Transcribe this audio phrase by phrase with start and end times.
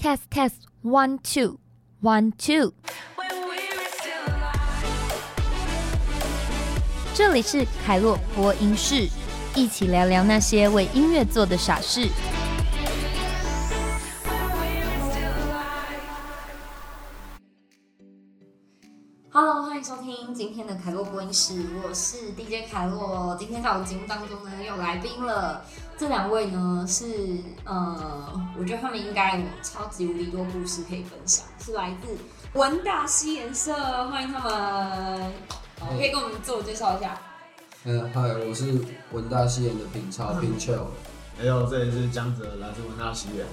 [0.00, 1.58] Test test one two
[2.00, 2.72] one two。
[7.12, 9.06] 这里是凯洛播音室，
[9.54, 12.08] 一起聊聊那些为音乐做的傻事。
[19.80, 23.34] 迎收听今天的凯洛播音室，我是 DJ 凯洛。
[23.38, 25.64] 今天在我节目当中呢，有来宾了。
[25.96, 32.14] 这两位呢是呃，我觉得他们应该有超级无敌多故事可以分享，是来自
[32.58, 33.72] 文大西颜色，
[34.10, 35.32] 欢迎他们。
[35.78, 37.18] 好，可以跟我们自我介绍一下。
[37.84, 38.78] 嗯，嗨，我是
[39.12, 40.88] 文大西演的品超品超。
[41.38, 43.46] 还有，这里是江泽，来自文大西演。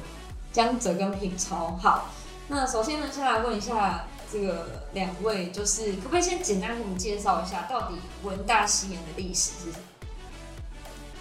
[0.52, 2.10] 江泽跟品超，好。
[2.50, 9.84] 那首先呢，先来问一下这个两位，就是可不可以先简单给我们介绍一下，到底文大西演的历史是什么？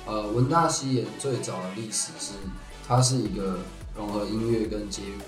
[0.06, 2.32] 呃，文大西演最早的历史是，
[2.86, 3.58] 它是一个
[3.96, 5.20] 融合音乐跟街舞，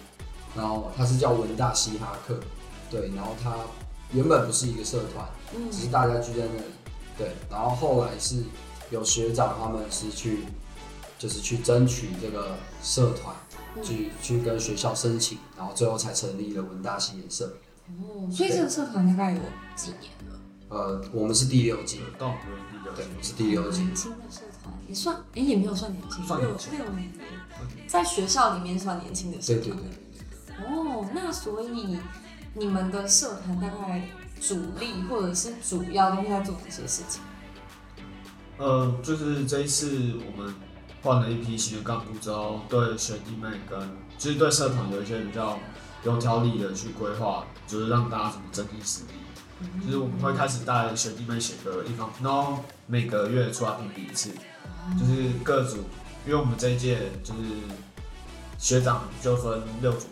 [0.56, 2.38] 然后它是叫文大嘻哈课，
[2.90, 3.54] 对，然后它
[4.12, 5.70] 原本不是一个社团，嗯。
[5.70, 6.64] 只是大家聚在那里，
[7.16, 8.44] 对，然后后来是
[8.90, 10.44] 有学长他们是去，
[11.18, 13.34] 就是去争取这个社团，
[13.74, 13.82] 嗯。
[13.82, 17.52] 去去跟学校申请，然后最后才成立了文大西演社，
[18.00, 19.40] 哦，所以这个社团大概有
[19.74, 20.38] 几年了？
[20.68, 27.10] 呃，我们是第六届，动不是第六对，我们是第六届，年轻的社团也算，哎、也没有算年轻，六六年，
[27.86, 29.78] 在学校里面算年轻的社对团。
[29.78, 30.66] 对对。
[30.66, 31.98] 哦，那所以
[32.54, 34.08] 你们的社团大概
[34.40, 37.22] 主力或者是主要都是在做哪些事情？
[38.58, 40.52] 呃，就是这一次我们
[41.00, 43.78] 换了一批新的干部之后，对学弟妹跟
[44.18, 45.56] 就是对社团有一些比较
[46.04, 49.14] 有条理的去规划，就是让大家怎么增进实力。
[49.84, 54.30] 就是我们会开始带学弟妹写歌，一方，然后每个月出来评比一次，
[54.96, 55.78] 就是各组，
[56.24, 57.40] 因为我们这一届就是
[58.56, 60.06] 学长就分六组，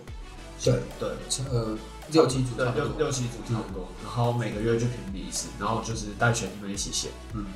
[0.64, 1.08] 对对，
[1.48, 1.78] 呃，
[2.10, 2.68] 六七组对。
[2.72, 7.46] 六六七组差不多，然后每个月去评比一次，然后就是带学弟妹一起写，嗯，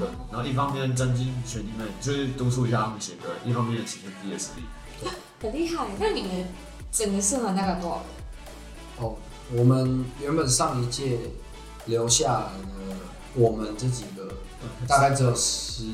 [0.00, 5.10] 对，然后一方面增进学弟妹，就是督促一下他们写歌，一方面提升自己的实力。
[5.40, 5.86] 很厉害。
[6.00, 6.44] 那你们
[6.96, 8.04] 整个社团大概多少人？
[9.04, 9.16] 哦，
[9.52, 11.18] 我们原本上一届
[11.84, 12.96] 留下来的，
[13.34, 14.32] 我们这几个
[14.88, 15.84] 大概只有十，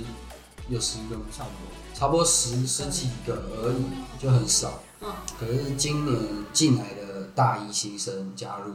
[0.69, 4.81] 有十个吗，差不多，差不多十十几个而已，就很少。
[5.01, 6.17] 嗯，可是今年
[6.53, 8.73] 进来的大一新生加入，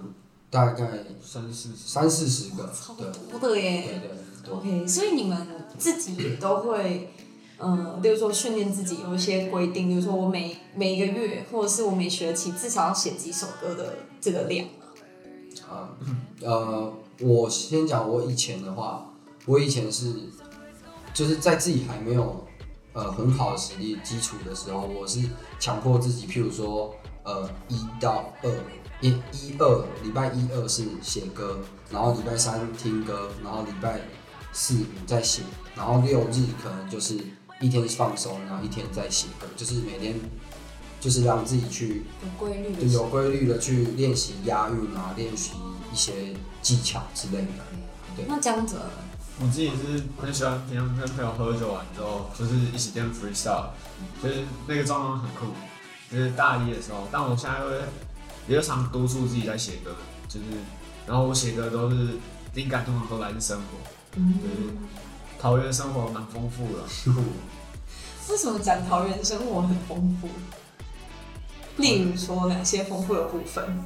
[0.49, 0.85] 大概
[1.23, 3.81] 三四十，三四十个，超对多的对耶。
[3.83, 4.53] 对对。
[4.53, 7.13] OK，所以你们自己也都会，
[7.59, 14.68] 嗯，比如说训练自己有一些规定，比如说我每每一个月或者是我每学期至少要写几首歌的这个量。
[15.68, 15.90] 啊，
[16.41, 19.12] 呃，我先讲我以前的话，
[19.45, 20.13] 我以前是
[21.13, 22.45] 就是在自己还没有
[22.94, 25.19] 呃很好的实力基础的时候，我是
[25.59, 28.51] 强迫自己，譬如说呃一到二
[29.01, 31.59] 一一二礼拜一二是写歌，
[31.91, 34.00] 然后礼拜三听歌，然后礼拜
[34.53, 35.41] 四五再写，
[35.75, 37.18] 然后六日可能就是
[37.59, 40.16] 一天放松，然后一天再写歌，就是每天
[41.00, 45.53] 就是让自己去有规律有规律的去练习押韵啊，练习
[45.91, 47.47] 一些技巧之类的。
[48.16, 48.78] 对那江泽，
[49.40, 53.68] 我自己是很喜欢平常跟朋友喝酒完之后，就是一起练 freestyle，
[54.22, 55.53] 就是那个状况很酷。
[56.09, 57.69] 就是大一的时候，但我现在会
[58.47, 59.94] 也就常督促自己在写歌，
[60.29, 60.45] 就是
[61.06, 62.12] 然后我写歌都是
[62.53, 63.78] 灵感通常都来自生活，
[64.16, 64.39] 嗯，
[65.40, 66.84] 桃园生活蛮丰富的。
[68.30, 70.28] 为什么讲桃园生活很丰富？
[71.78, 73.86] 例如说哪些丰富的部分？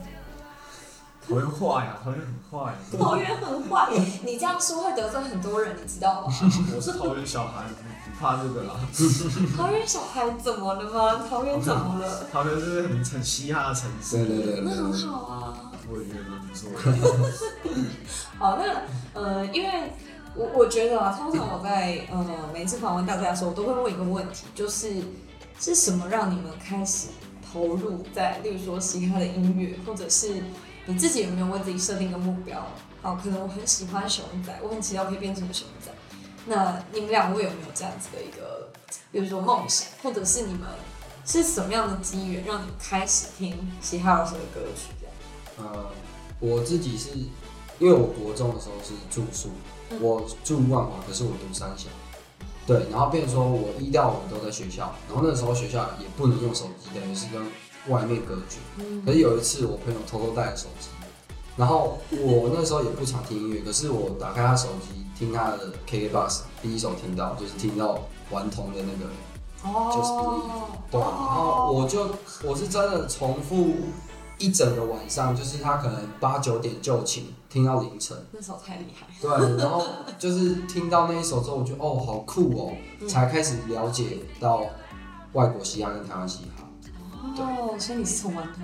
[1.28, 2.74] 桃园坏呀，桃园很坏。
[2.98, 3.90] 桃园很坏，
[4.26, 6.34] 你这样说会得罪很多人，你知道吗？
[6.76, 8.74] 我是桃园小孩，不不怕这个啦。
[9.56, 11.24] 桃园小孩怎么了吗？
[11.30, 12.26] 桃园怎么了？
[12.32, 15.72] 桃园是很很嘻哈的城市，对对对那很，好啊。
[15.94, 16.78] 我也觉得蛮不错的。
[18.40, 18.56] 好，
[19.14, 19.92] 那呃，因为
[20.36, 25.03] 我我觉得啊，通常我在呃每次访问大家的时候，我都会问一个问题，就是
[25.59, 27.09] 是什么让你们开始
[27.52, 30.41] 投入在，例如说嘻哈的音乐，或者是
[30.85, 32.66] 你自己有没有为自己设定一个目标？
[33.02, 35.91] 好，可能我很喜欢熊仔，我很期待我可以变成熊仔。
[36.46, 38.70] 那你们两位有没有这样子的一个，
[39.11, 40.61] 比如说梦想，或者是你们
[41.26, 44.94] 是什么样的机缘让你们开始听嘻哈老师的歌曲？
[45.00, 45.06] 这
[45.64, 45.85] 样，呃，
[46.40, 47.09] 我自己是
[47.82, 49.50] 因为我国中的时候是住宿，
[49.90, 51.90] 嗯我住万华，可是我读三峡。
[52.68, 57.42] 对，然后变成说我一到五都在学校，然后那时候学校也不能用手机，等于是跟
[57.90, 58.60] 外面隔绝。
[58.78, 60.90] 嗯可是有一次，我朋友偷偷带了手机，
[61.58, 68.00] 然后我那时候也不常听音乐，可是我打开他手机听他的 KKBox，第一首听到就是听到
[68.30, 69.10] 顽童的那个
[69.64, 72.12] 哦，对，然后我就
[72.44, 73.74] 我是真的重复
[74.41, 78.17] 一整个晚上，就是他可能八九点就寝，听到凌晨。
[78.32, 79.08] 那首太厉害。
[79.22, 79.85] 对，然后
[80.17, 84.66] 就是听到那一首之后，我觉得哦好酷哦，嗯才开始了解到
[85.34, 86.67] 外国嘻哈跟台湾嘻哈。
[87.38, 88.61] 哦，所以你是从玩团。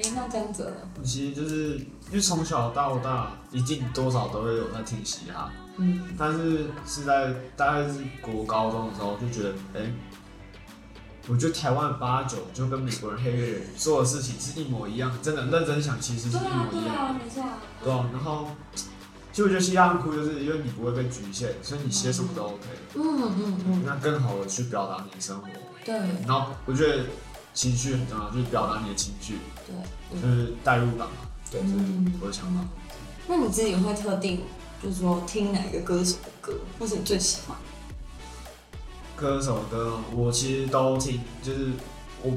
[0.00, 1.04] 哎，那这样子呢？
[1.04, 9.92] 其实就是因为从小到大一定多少都会有在听嘻哈，嗯，但是是在大概是国高中的时候就觉得，哎、
[11.28, 16.94] 我觉得台湾八九就跟美国人黑人做的事情是一模一样，真的认真想其实是一模一样。
[16.94, 17.58] 对啊，没错啊。
[17.84, 22.64] 对啊，然后其实我觉得嘻哈很酷，就是因为你不会被局限，所以你写什么都 OK，
[22.94, 25.46] 嗯嗯嗯，那更好的去表达你的生活。
[25.84, 25.94] 对
[26.26, 27.04] 然后我觉得
[27.54, 30.20] 情绪很重要，就是表达你的情绪，对。
[30.20, 32.64] 就是代入感嘛，对，这是嗯我的想法。
[33.26, 34.40] 那你自己会特定，
[34.82, 37.54] 就是说听哪个歌手的歌，或是你最喜欢？
[39.20, 41.72] 歌手的歌我其实都听，就是
[42.22, 42.32] 我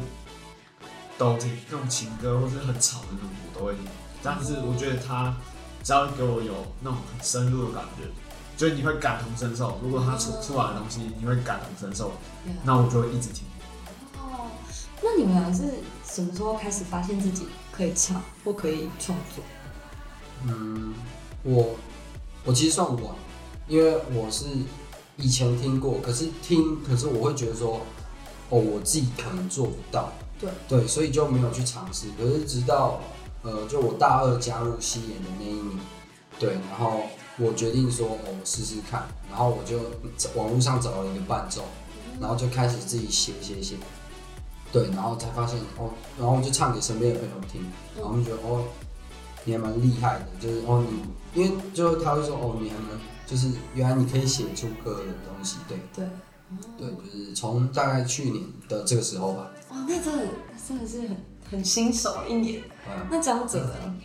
[1.17, 3.85] 都听那种情歌或是很吵的那种我都会听，
[4.23, 5.35] 但是我觉得他
[5.83, 8.03] 只要给我有那种很深入的感觉，
[8.57, 9.79] 就是你会感同身受。
[9.83, 12.11] 如果他出出来的东西你会感同身受，
[12.63, 13.45] 那我就会一直听。
[14.17, 14.49] 哦，
[15.03, 19.43] 那你们俩是什么时候开始发现自己可以唱或可以创作？
[20.45, 20.95] 嗯，
[21.43, 21.75] 我
[22.43, 23.13] 我其实算晚，
[23.67, 24.45] 因为我是
[25.21, 27.81] 以前听过，可是听，可是我会觉得说，
[28.49, 30.49] 哦，我自己可能做不到，对。
[30.67, 32.07] 对，所以就没有去尝试。
[32.17, 32.99] 可是直到
[33.43, 35.79] 呃，就我大二加入西演的那一年，
[36.39, 37.01] 对，然后
[37.37, 39.79] 我决定说，哦，我试试看，然后我就
[40.17, 41.61] 在网络上找了一个伴奏，
[42.19, 43.75] 然后就开始自己写写写，
[44.71, 45.89] 对，然后才发现哦，
[46.19, 47.61] 然后我就唱给身边的朋友听，
[47.95, 48.65] 然后我们觉得哦，
[49.45, 52.89] 你还蛮厉害的，就是哦你，因为就他会说哦你还蛮，
[53.31, 56.05] 就是原来你可以写出歌的东西，对对，
[56.77, 60.25] 对，就是从大概去年的这个时候吧，哦，那真的
[60.67, 61.17] 真的是很
[61.49, 62.61] 很新手一年。
[62.89, 63.95] 嗯，那张哲呢？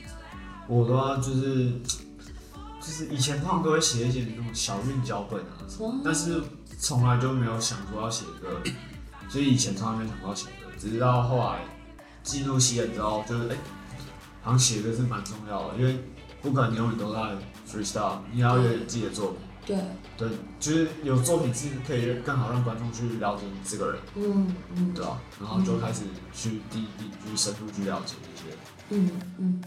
[0.69, 1.73] 我的话就是
[2.81, 5.59] 就是以前通常都会写一些那种小韵脚本啊
[6.05, 6.41] 但是
[6.79, 8.61] 从来就没有想过要写歌，
[9.29, 11.65] 所以以前从来没有想过要写歌，只是到后来
[12.23, 13.57] 进入西演之后，就是哎、
[14.43, 15.99] 好像写歌是蛮重要的，因为
[16.47, 17.21] 不可能永远都在
[17.69, 19.39] freestyle，你要有自己的作品。
[19.67, 19.77] 对，
[20.17, 20.29] 对，
[20.61, 26.03] 就是有作品是可以更好让观众去了解你这个人，嗯嗯对吧、然后就开始
[26.33, 28.57] 去第一地去深入去了解一些。
[28.91, 29.61] 嗯嗯。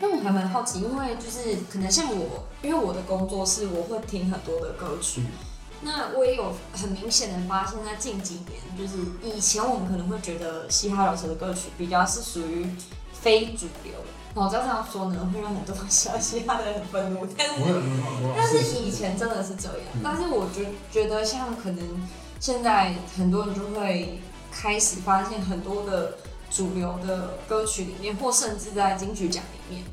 [0.00, 5.22] 但我还蛮好奇，因为就是可能像我，因为我的工作是我会听很多的歌曲，
[5.82, 12.66] 那我也有很明显的发现，在近几年，就是以前我们可能会觉得嘻哈饶舌的歌曲比较是属于
[13.12, 13.92] 非主流
[14.34, 17.54] 我知道这样说呢，会让很多喜欢嘻哈的人很愤怒，但是
[18.36, 24.20] 但是以前真的是这样，但是我觉觉得像可能现在很多人就会
[24.52, 26.18] 开始发现很多的
[26.48, 29.84] 主流的歌曲里面，或甚至在金曲奖里面，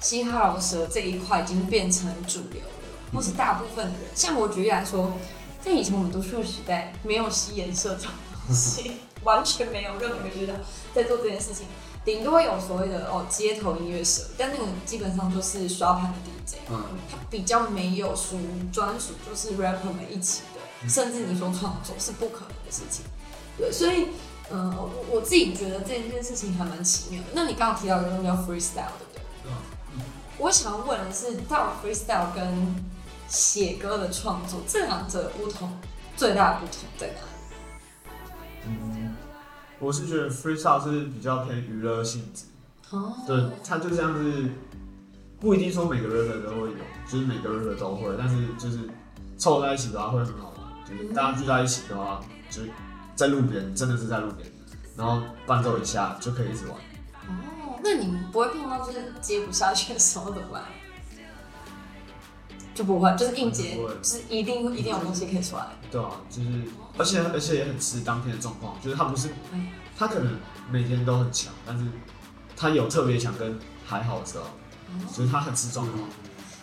[0.00, 4.00] 嘻哈饶舌这一块已经变成主流了，或是大部分的人。
[4.14, 5.12] 像我举例来说，
[5.60, 8.12] 在以前我们读书的时代，没有西研社这种
[8.46, 8.92] 东西，
[9.24, 10.52] 完全没有任何一个学校
[10.94, 11.66] 在做这件事情。
[12.04, 23.04] 顶多有所谓的哦街头音乐社，但那个基本上就是刷盘的 DJ，嗯，它比较没有属于专属就是 rapper 们一起的，甚至你说创作是不可能的事情。
[23.58, 24.08] 对，所以，
[24.50, 27.28] 嗯、我我自己觉得这件事情还蛮奇妙的。
[27.34, 29.22] 那你刚刚提到有一个东西叫 freestyle，对不对？
[29.44, 30.02] 嗯
[30.38, 32.74] 我想要问的是，到底 freestyle 跟
[33.28, 35.70] 写歌的创作这两者不同，
[36.16, 37.18] 最大的不同在哪里？
[38.66, 39.09] 嗯，
[39.80, 42.44] 我是觉得 freestyle 是比较偏娱乐性质，
[42.90, 44.50] 哦，对，它就像是
[45.40, 46.76] 不一定说每个 rapper 都会有，
[47.10, 48.90] 就是每个 rapper 都会，但是就是
[49.38, 52.20] 凑在一起的话会很好玩，就是大家聚在一起的话，
[52.50, 52.70] 就是
[53.16, 54.46] 在路边，真的是在路边，
[54.96, 56.76] 然后伴奏一下就可以一直玩。
[57.26, 60.62] 哦，那你们不会碰到就是接不下去的时候怎么办？
[62.80, 65.66] 就不会，就是硬接，不会就是一定一定有东西可以出来。
[65.90, 66.48] 对啊，就是
[66.96, 69.68] 而且而且也很吃当天的状况，就是他不是嗯
[69.98, 70.38] 他可能
[70.70, 71.84] 每天都很强，但是
[72.56, 74.44] 他有特别强跟还好的时候，
[75.14, 76.08] 就是他很吃状况。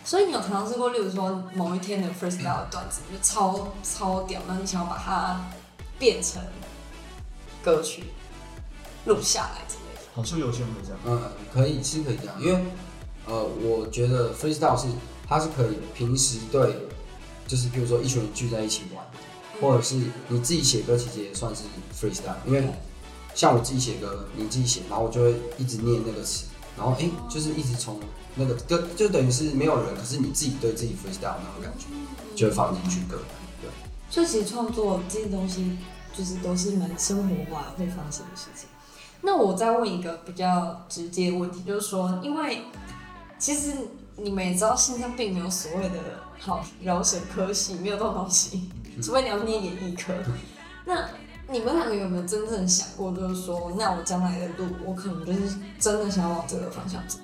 [0.04, 5.40] 所以你有尝试过，例如说某一天的 freestyle 的段子就超超屌，那你想要把它
[6.00, 6.42] 变成
[7.62, 8.02] 歌曲
[9.04, 10.00] 录下来之类的。
[10.12, 12.64] 好像有些人会这样，嗯，可以是可以这样，因为
[13.26, 14.88] 呃，我觉得 freestyle 是
[15.28, 16.88] 它是可以平时对，
[17.46, 19.04] 就是比如说一群人聚在一起玩，
[19.60, 19.96] 或者是
[20.28, 22.66] 你自己写歌，其实也算是 freestyle，因为
[23.34, 28.00] 像我自己写歌，你自己写，然后我就会一直念那个词，然后哎、就是一直从
[28.36, 31.86] 那个歌，就等于是没有人，可是你自己对自己 freestyle 那种感觉，
[32.34, 33.18] 就会放进去歌。
[33.60, 33.70] 对，
[34.10, 35.76] 所以其实创作这些东西
[36.16, 38.68] 就是都是蛮生活化会发生的事情。
[39.20, 42.62] 那我再问一个比较直接的问题，就是说，因为
[43.38, 43.72] 其实
[44.18, 45.98] 你们也知道，心脏并没有所谓的
[46.38, 48.68] 好饶舌科系，没有这种东西，
[49.02, 50.12] 除非你要念演艺科。
[50.84, 51.08] 那
[51.50, 57.18] 你们两个有没有真正想过，就是说，那我将来的路，我可能就是真的想往这个方向走？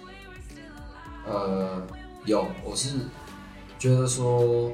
[1.27, 1.83] 呃，
[2.25, 2.91] 有，我是
[3.79, 4.71] 觉得说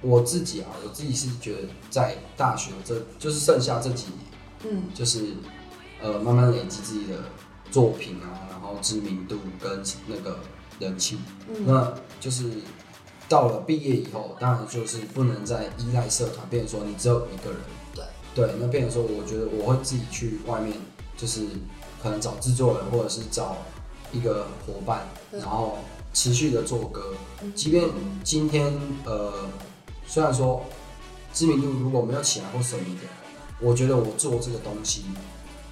[0.00, 5.34] 我自己啊，我自己是觉得在大学这就是剩下这几年，嗯就是
[6.00, 7.18] 呃慢慢累积自己的
[7.70, 10.38] 作品啊，然后知名度跟那个
[10.80, 11.18] 人气，
[11.48, 11.64] 嗯。
[11.66, 12.50] 那就是
[13.28, 17.60] 到了毕业以后，当然就是不能再依赖社团，变成说你只有一个人。
[17.94, 18.04] 对。
[18.34, 20.76] 对，那变成说，我觉得我会自己去外面，
[21.16, 21.42] 就是
[22.02, 23.56] 可能找制作人，或者是找
[24.12, 25.78] 一个伙伴，然后
[26.12, 27.14] 持续的做歌。
[27.42, 27.52] 嗯。
[27.54, 27.88] 即便
[28.24, 28.72] 今天
[29.04, 29.32] 呃，
[30.06, 30.64] 虽然说
[31.32, 33.06] 知名度如果没有起来或什么的，
[33.60, 35.04] 我觉得我做这个东西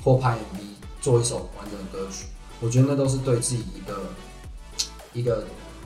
[0.04, 0.60] 或拍 MV
[1.00, 2.26] 做一首完整的歌曲，
[2.60, 4.10] 我觉得那都是对自己一个
[5.12, 5.44] 一个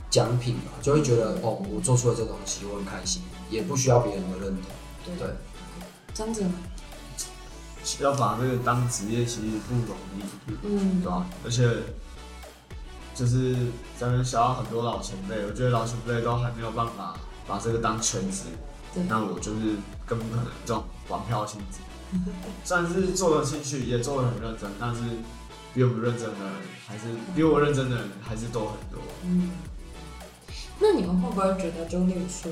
[0.09, 4.65] 奖品吧，就会觉得哦，我做出了这东西，我很开心，也不需要别人的认同。
[5.05, 5.27] 对对，
[6.13, 6.53] 这样子吗，
[7.99, 10.23] 要把这个当职业其实不容易，
[10.63, 11.25] 嗯对吧？
[11.43, 11.67] 而且
[13.13, 13.55] 就是
[13.97, 17.15] 咱们想要很多老前辈，我觉得老前辈都还没有办法
[17.47, 18.43] 把这个当全职
[18.93, 19.75] 对，那我就是
[20.05, 21.79] 更不可能这种玩票性质。
[22.63, 25.01] 虽然是做了兴趣，也做的很认真，但是
[25.73, 26.53] 比我们认真的人，
[26.87, 29.01] 还是比我认真的人还是多很多。
[29.23, 29.49] 嗯，
[30.79, 32.51] 那你们会不会觉得，就例如说，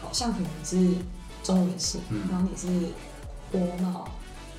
[0.00, 0.96] 好像可能是
[1.42, 2.22] 中文系，嗯。
[2.30, 2.88] 然后你是
[3.52, 4.08] 国贸，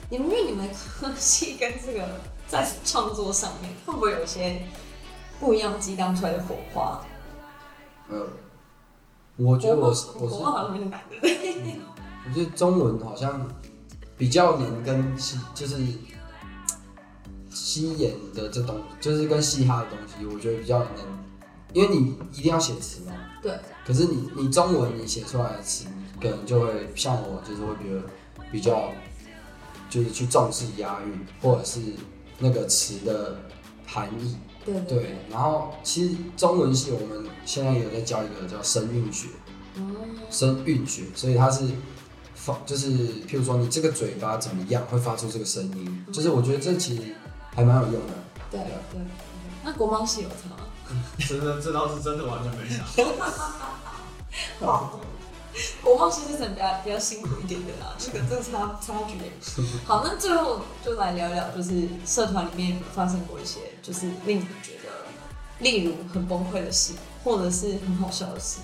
[0.10, 4.62] 你们因为你们科系跟这个在创作上面，会不会有一些
[5.40, 7.02] 不一样激荡出来的火花？
[8.08, 8.28] 呃，
[9.38, 11.80] 我觉得我是我是国贸好像蛮难的，对
[12.28, 13.48] 我觉得中文好像
[14.16, 15.78] 比较能跟西就是
[17.56, 20.90] 西演的这东，就是跟嘻哈的东西，我觉得比较能，
[21.74, 23.14] 因为你一定要写词嘛。
[23.42, 23.58] 对。
[23.88, 25.86] 可是你你中文你写出来的词，
[26.22, 28.04] 可能就会像我，就是会觉得
[28.52, 28.92] 比较，
[29.90, 31.80] 就是去重视押韵，或者是
[32.40, 33.40] 那个词的
[33.86, 34.36] 含义。
[34.66, 39.28] 对对，然后其实中文系我们现在有在教一个叫声韵学，
[39.78, 39.82] 哦，
[40.32, 41.68] 声韵学，所以它是
[42.34, 42.90] 发，就是
[43.28, 47.04] 譬如说你这个嘴巴怎么样会发出这个声音，就是我觉得这其实
[47.56, 48.14] 还蛮有用的。
[48.52, 49.02] 对对对。
[49.64, 50.68] 那国贸系有差吗？
[51.18, 52.86] 真的，这倒是真的完全没想。
[54.60, 55.00] 好，
[55.82, 59.32] 国贸系是真的比较比较辛苦一点的啦，这个这个差差距也
[59.86, 60.04] 好。
[60.04, 64.90] 那最后就来聊聊，就是社团里面有没有发生过一些，就是令你觉得，
[65.60, 66.94] 例如很崩溃的事，
[67.24, 68.60] 或者是很好笑的事，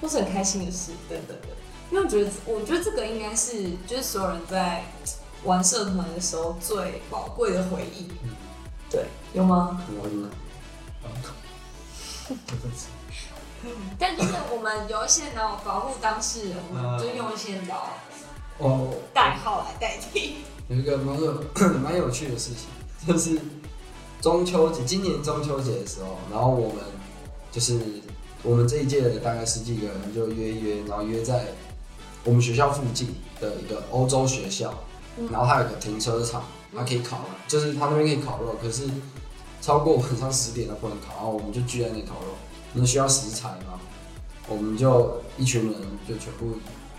[0.00, 1.48] 或是很开心的事等等的。
[1.92, 4.84] 因为我觉得，我觉得这个应该是就是所有人在
[5.44, 8.08] 玩社团的时候最宝贵的回忆。
[8.90, 9.80] 对，有吗？
[9.98, 10.30] 我很
[13.98, 17.90] 但就是我们有一些那种保护当事人，我们就用一些老
[18.58, 20.36] 哦，代号来代替。
[20.68, 21.44] 有一个蛮有
[21.82, 22.68] 蛮有趣的事情，
[23.06, 23.38] 就是
[24.20, 26.78] 中秋节，今年中秋节的时候，然后我们
[27.50, 27.80] 就是
[28.42, 31.46] 我们这一届的大概十几个人就约一约，然后约在
[32.24, 34.89] 我们学校附近的一个欧洲学校，嗯
[35.30, 36.42] 然后它有个停车场，
[36.74, 38.88] 它可以烤，就是他那边可以烤肉，可是
[39.60, 42.32] 超过晚上十点都不能烤，然后我们就聚在那里烤肉。
[42.72, 43.80] 那需要食材嘛，
[44.46, 46.52] 我们就一群人就全部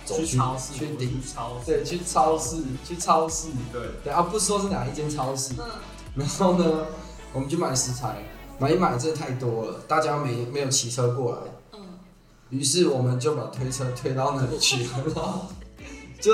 [0.04, 5.66] 走去超市，去去顶，超市，对，去超市，去超市，对，对啊，不说是哪一间超市，嗯，
[6.16, 6.88] 然后呢，
[7.32, 8.18] 我们就买食材，
[8.60, 11.38] 买一买真的太多了，大家没没有骑车过来，
[11.72, 11.80] 嗯，
[12.50, 15.46] 于是我们就把推车推到那里去，然后
[16.20, 16.34] 就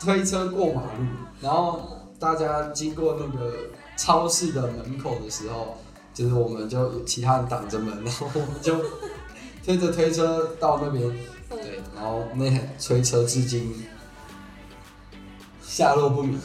[0.00, 1.06] 推车过马路，
[1.40, 3.52] 然后大家经过那个
[3.96, 5.78] 超市的门口的时候，
[6.12, 8.74] 就是我们就有其他人挡着门，然后我们就
[9.64, 11.02] 推着推车到那边，
[11.50, 13.86] 对，然后那台推车至今
[15.62, 16.40] 下落不明，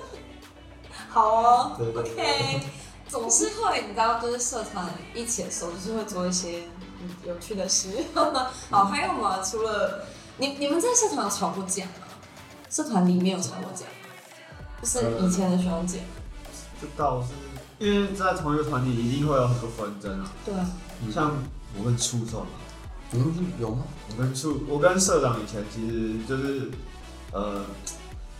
[1.08, 2.60] 好哦对对对，OK。
[3.08, 6.64] 总是会，你知道，就是社团一起的时候，就是会做一些
[7.00, 7.88] 嗯有趣的事。
[8.68, 9.40] 好，还有吗？
[9.40, 10.04] 除了
[10.38, 11.90] 你，你们在社团有吵过架吗？
[12.70, 13.92] 社团里面有吵过这样，
[14.82, 16.00] 就是以前的学长姐。
[16.80, 17.28] 这倒是
[17.78, 20.68] 因为在同一个团体一定会有很多纷争啊，对啊，
[21.12, 21.32] 像
[21.78, 22.46] 我跟处长嘛，
[23.10, 23.84] 你们有吗？
[24.10, 26.70] 我跟处，我跟社长以前其实就是，
[27.32, 27.64] 呃，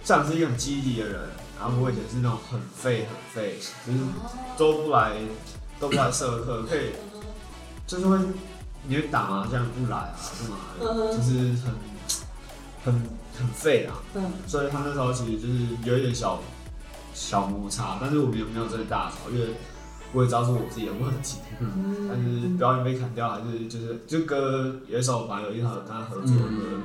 [0.05, 1.21] 像是一个很积极的人，
[1.59, 3.99] 然后我以前是那种很废很废，就是
[4.59, 5.17] 都不来
[5.81, 6.93] 都不来社课，可以
[7.87, 8.19] 就是会
[8.85, 10.17] 你会打麻将不来啊，
[10.79, 11.75] 干嘛就是很
[12.85, 16.41] 很很废啊，嗯，所以他那时候其实就是有一点小
[17.15, 19.49] 小摩擦，但是我们也没有真的大吵，因为
[20.13, 21.39] 我也知道是我自己的问题。
[22.09, 26.83] 但是表演被砍掉，还是就是就跟有一首本来有一首跟他合作的歌，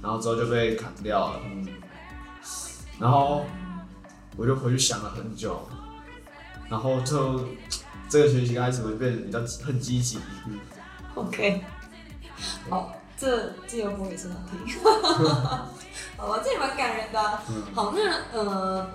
[0.00, 1.40] 然后之后就被砍掉了。
[1.44, 1.66] 嗯，
[2.98, 3.44] 然后
[4.36, 5.68] 我就回去想了很久，
[6.68, 7.44] 然后就
[8.08, 10.18] 这个学期开始会变得比较很积极。
[11.14, 11.62] OK，
[12.70, 14.58] 好，这这个我也是想听，
[16.22, 18.00] 好吧，这也蛮感人的啊、嗯好，那
[18.32, 18.88] 呃，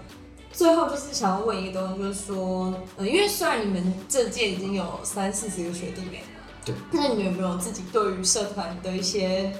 [0.50, 6.24] 最后就是想要问一个东西，就是说，呃，因为虽然你们这届已经有三四十个学弟妹，
[6.64, 9.54] 对，那你们有没有自己对于社团的一些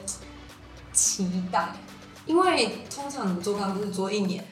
[0.94, 1.76] 期待？
[2.26, 4.46] 因为通常你们做干部是做一年，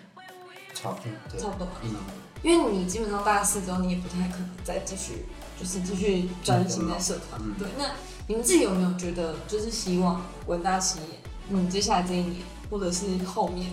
[0.74, 1.96] 差不多，对差，不多吧，嗯，
[2.44, 5.26] 因为你基本上大四之后，你也不太可能再继续，
[5.58, 7.40] 就是继续专心在社团。
[7.42, 7.86] 嗯对，那
[8.28, 11.20] 你们自己有没有觉得，就是希望文大企业，
[11.52, 12.36] 嗯，接下来这一年，
[12.70, 13.72] 或者是后面，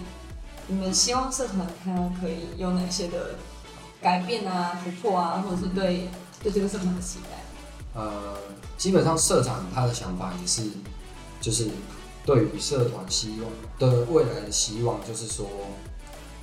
[0.68, 3.36] 你们希望社团它可以有哪些的
[4.00, 6.08] 改变啊、突破啊，或者是对
[6.42, 8.00] 对这个社团的期待？
[8.00, 8.36] 呃，
[8.76, 10.62] 基本上社长他的想法也是，
[11.40, 11.68] 就是
[12.24, 15.46] 对于社团希望的未来的希望，就是说，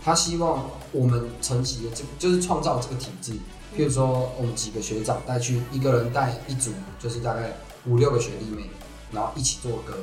[0.04, 3.34] 他希望我们承袭的这个，就是创造这个体制。
[3.76, 8.70] 譬如说，我们几个学长带去，一个人带一组，就是大概五六个学弟妹，
[9.12, 9.94] 然后一起做歌。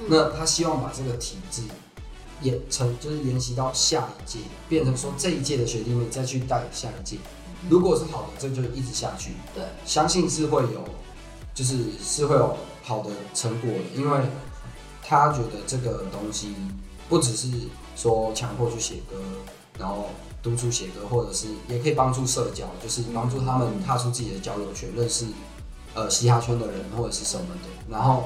[0.00, 1.62] 嗯那他希望把这个体制
[2.44, 7.16] 也成，就是沿袭到下一届，变成说这一届的学弟妹再去带下一届。
[7.70, 9.32] 如果是好的，这就一直下去。
[9.54, 10.84] 对，相信是会有，
[11.54, 14.20] 就是是会有好的成果的，因为
[15.02, 16.54] 他觉得这个东西
[17.08, 17.48] 不只是
[17.96, 19.16] 说强迫去写歌，
[19.78, 20.08] 然后
[20.42, 25.24] 督促写歌，或者是也可以帮助社交，就是帮助他们踏出自己的交流圈，认识
[25.94, 28.24] 呃嘻哈圈的人或者是什么的，然后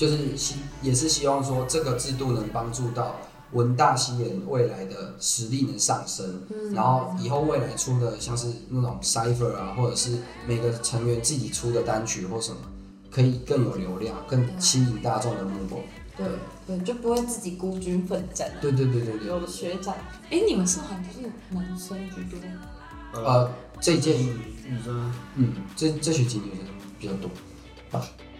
[0.00, 3.16] 就是希也是希望说这个制度能帮助到
[3.52, 10.16] 文大西人未来的实力能上升，嗯然后以后未来出的像是那种 cipher 啊，或者是
[10.46, 12.62] 每个成员自己出的单曲或什么，
[13.10, 15.82] 可以更有流量，更吸引大众的目光。
[16.16, 16.26] 对
[16.66, 18.50] 对，就不会自己孤军奋战。
[18.58, 19.26] 对对对对对。
[19.26, 19.94] 有学长，
[20.30, 23.22] 哎、你们社团不是男生居多？
[23.22, 26.64] 呃，这一届，女生嗯，这这学期女生
[26.98, 27.30] 比较多，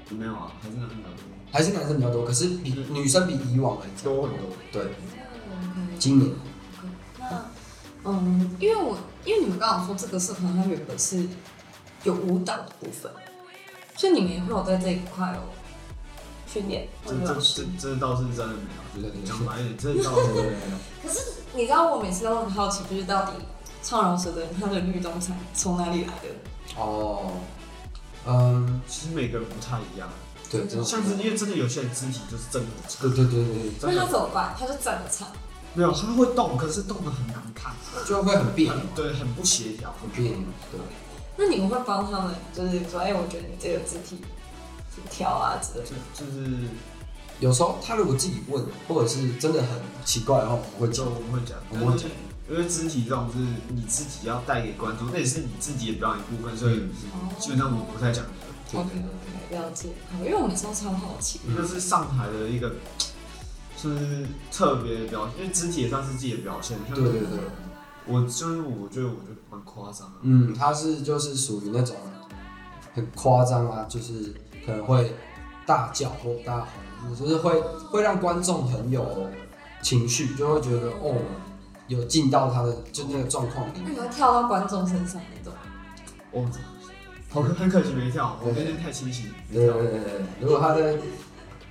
[0.09, 1.40] 没有啊，还是男生比较多。
[1.53, 4.23] 还是男生比较多，可是比女生比以往来讲多。
[4.23, 4.49] 很多。
[4.73, 4.83] 对，
[5.99, 6.33] 今年。
[7.19, 7.45] 那
[8.05, 11.27] 嗯，因为我因为你们刚刚说这个社团它原本是
[12.05, 13.11] 有舞蹈的部分，
[13.97, 15.53] 所以你们也会有在这一块哦
[16.47, 17.95] 训练或这这者老师这。
[17.95, 18.55] 这倒是真的
[18.95, 20.53] 没有，就是讲白一点，这倒是对对对
[21.03, 23.33] 可是你知道我每次都很好奇，就是到底
[23.83, 26.29] 唱饶舌的人他的律动才从哪里来的？
[26.79, 27.33] 哦，
[28.27, 30.09] 嗯，其实每个人不太一样，
[30.51, 34.55] 对，真的像是因为真的有些人肢体就是真的很差，对对对对对，那他怎么办？
[34.59, 35.29] 他就站着唱。
[35.73, 37.73] 没有他会动，可是动的很难看，
[38.05, 39.95] 就会很别扭很，对，很不协调。
[40.03, 40.81] 很别扭，对。
[41.37, 44.19] 那你们会帮他们，就是说，哎、我觉得你这个肢体
[45.09, 45.91] 调啊之类的。
[46.13, 46.69] 就就是
[47.39, 51.07] 有时候他如果自己问，或者是真的很奇怪的话，我们会就讲。
[51.07, 52.11] 我们会讲，我们会讲
[52.51, 53.39] 因为肢体这种是
[53.73, 56.89] 你自己要带给观众，那也是你自己的表演部分，所以
[57.39, 58.31] 基本上我不太讲究。
[58.71, 59.89] 对 OK 对对 OK，了解。
[60.13, 61.41] 好，因为我每次都超好奇。
[61.57, 62.73] 这是上台的一个，
[63.77, 66.79] 就是特别的表现，因为肢体也算是自己的表现。
[66.95, 67.39] 对对对，
[68.07, 70.17] 我就是我觉得我觉得蛮夸张的。
[70.23, 71.97] 嗯，他是就是属于那种
[72.95, 75.15] 很夸张啊，就是可能会
[75.67, 79.29] 大叫或大吼，就是会会让观众很有
[79.83, 81.17] 情绪，就会觉得哦，
[81.89, 83.83] 有进到他的就那个状况里面。
[83.85, 85.53] 那你会跳到观众身上那种？
[86.33, 86.49] 我
[87.31, 89.75] 好很可惜没跳，我那天太清醒没跳。
[89.75, 90.99] 对对对对，如果他在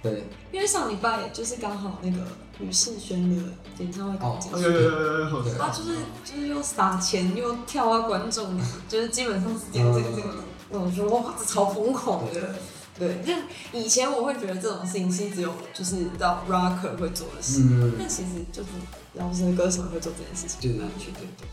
[0.01, 2.17] 对因为上礼拜就是刚好那个
[2.59, 3.43] 吕世轩的
[3.79, 12.55] 演唱会刚结束，哦有有有有有有，他就是就是又撒钱又跳啊观众，就是基本上是这个这个这个，我觉得哇，这超疯狂的。
[12.97, 13.31] 对，就
[13.77, 18.69] 以前我会觉得这种事情是只有就是到 rocker 会做的事，嗯，但其实就是
[19.13, 20.59] 饶舌歌手会做这件事情。
[20.59, 21.47] 对对对对对。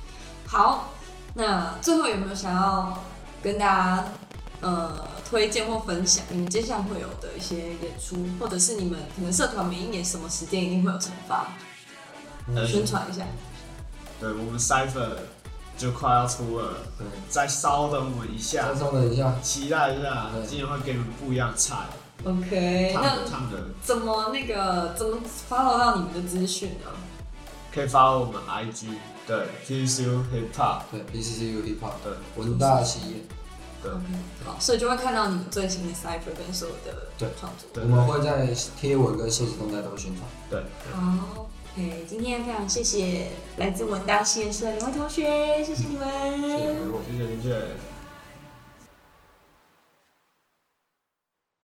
[0.45, 0.93] 好，
[1.35, 3.01] 那最后有没有想要
[3.47, 4.05] 跟大家
[4.61, 11.47] 呃推荐或分享你们接下来会有的一些演出，或者是你们可能社团每一年什么时间一定会有惩罚，
[12.57, 13.23] 呃宣传一下。
[14.19, 15.11] 对我们 cipher
[15.79, 21.77] 就快要出了，对，再稍等我们一下再，稍等一下，期待一下，今年会给你们不一样的菜
[22.25, 23.19] ，OK，那
[23.81, 26.91] 怎么那个怎么 follow 到你们的资讯呢？
[27.73, 28.87] 可以发我们 IG，
[29.27, 29.37] 对
[29.67, 33.15] ，PCU Hip Hop，对，PCCU Hip Hop，对，文大企业，
[33.83, 33.91] 对。
[33.91, 34.03] OK，
[34.45, 37.69] 好，所以就会看到你们最新的 Cipher 跟所有的对创作。
[37.83, 38.47] 我们会在
[38.81, 40.25] 贴文跟现实动态都会宣传。
[40.49, 40.63] 对，
[40.93, 46.41] 好，OK，今天非常谢谢来自文大实验室的两位同学，谢谢你们。
[46.41, 47.96] 谢谢，谢谢，谢谢。